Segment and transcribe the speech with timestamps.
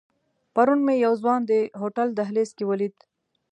[0.53, 1.51] پرون مې یو ځوان د
[1.81, 2.95] هوټل دهلیز کې ولید.